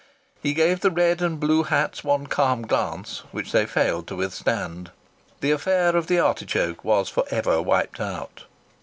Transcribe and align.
He 0.41 0.55
gave 0.55 0.79
the 0.79 0.89
red 0.89 1.21
and 1.21 1.33
the 1.35 1.45
blue 1.45 1.61
hats 1.61 2.03
one 2.03 2.25
calm 2.25 2.65
glance, 2.65 3.19
which 3.31 3.51
they 3.51 3.67
failed 3.67 4.07
to 4.07 4.15
withstand. 4.15 4.89
The 5.41 5.51
affair 5.51 5.95
of 5.95 6.07
the 6.07 6.17
artichoke 6.19 6.83
was 6.83 7.07
for 7.07 7.23
ever 7.29 7.61
wiped 7.61 7.99
out. 7.99 8.45